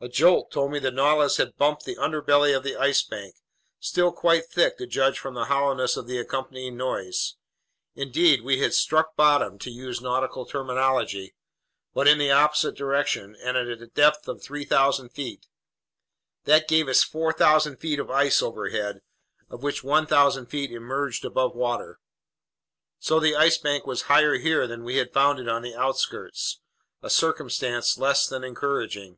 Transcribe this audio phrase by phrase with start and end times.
[0.00, 3.36] A jolt told me that the Nautilus had bumped the underbelly of the Ice Bank,
[3.80, 7.36] still quite thick to judge from the hollowness of the accompanying noise.
[7.94, 11.34] Indeed, we had "struck bottom," to use nautical terminology,
[11.94, 15.46] but in the opposite direction and at a depth of 3,000 feet.
[16.44, 19.00] That gave us 4,000 feet of ice overhead,
[19.48, 21.98] of which 1,000 feet emerged above water.
[22.98, 26.60] So the Ice Bank was higher here than we had found it on the outskirts.
[27.00, 29.16] A circumstance less than encouraging.